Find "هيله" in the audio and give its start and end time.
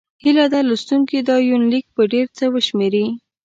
0.23-0.45